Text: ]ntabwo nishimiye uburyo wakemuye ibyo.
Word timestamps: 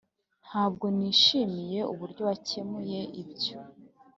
]ntabwo 0.45 0.85
nishimiye 0.97 1.79
uburyo 1.93 2.21
wakemuye 2.29 2.99
ibyo. 3.21 3.57